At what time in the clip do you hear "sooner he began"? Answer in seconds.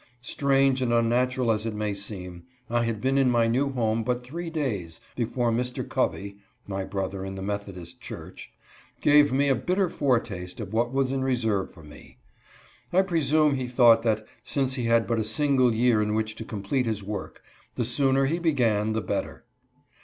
17.85-18.93